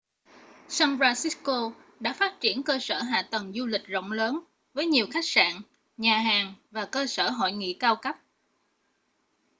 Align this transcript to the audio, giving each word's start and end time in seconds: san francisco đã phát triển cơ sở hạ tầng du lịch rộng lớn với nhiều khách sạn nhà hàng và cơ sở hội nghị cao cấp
san 0.67 0.97
francisco 0.97 1.73
đã 1.99 2.13
phát 2.13 2.37
triển 2.41 2.63
cơ 2.63 2.77
sở 2.81 3.01
hạ 3.01 3.27
tầng 3.31 3.53
du 3.55 3.65
lịch 3.65 3.85
rộng 3.87 4.11
lớn 4.11 4.39
với 4.73 4.85
nhiều 4.87 5.07
khách 5.13 5.25
sạn 5.25 5.53
nhà 5.97 6.17
hàng 6.17 6.53
và 6.71 6.85
cơ 6.85 7.07
sở 7.07 7.29
hội 7.29 7.51
nghị 7.51 7.73
cao 7.79 7.95
cấp 7.95 8.15